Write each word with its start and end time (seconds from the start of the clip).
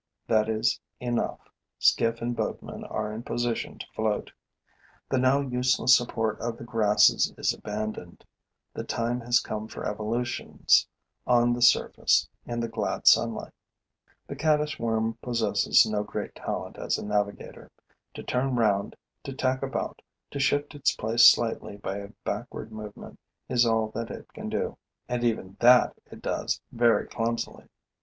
That 0.25 0.49
is 0.49 0.79
enough: 0.99 1.41
skiff 1.77 2.23
and 2.23 2.35
boatman 2.35 2.85
are 2.85 3.13
in 3.13 3.19
a 3.19 3.23
position 3.23 3.77
to 3.77 3.85
float. 3.95 4.31
The 5.11 5.19
now 5.19 5.41
useless 5.41 5.95
support 5.95 6.39
of 6.41 6.57
the 6.57 6.63
grasses 6.63 7.31
is 7.37 7.53
abandoned. 7.53 8.25
The 8.73 8.83
time 8.83 9.21
has 9.21 9.39
come 9.39 9.67
for 9.67 9.85
evolutions 9.85 10.87
on 11.27 11.53
the 11.53 11.61
surface, 11.61 12.27
in 12.47 12.59
the 12.59 12.67
glad 12.67 13.05
sunlight. 13.05 13.53
The 14.25 14.35
caddis 14.35 14.79
worm 14.79 15.19
possesses 15.21 15.85
no 15.85 16.01
great 16.01 16.33
talent 16.33 16.79
as 16.79 16.97
a 16.97 17.05
navigator. 17.05 17.69
To 18.15 18.23
turn 18.23 18.55
round, 18.55 18.95
to 19.23 19.33
tack 19.33 19.61
about, 19.61 20.01
to 20.31 20.39
shift 20.39 20.73
its 20.73 20.95
place 20.95 21.25
slightly 21.27 21.77
by 21.77 21.97
a 21.97 22.09
backward 22.25 22.71
movement 22.71 23.19
is 23.49 23.67
all 23.67 23.89
that 23.89 24.09
it 24.09 24.33
can 24.33 24.49
do; 24.49 24.79
and 25.07 25.23
even 25.23 25.57
that 25.59 25.95
it 26.09 26.23
does 26.23 26.59
very 26.71 27.05
clumsily. 27.05 27.65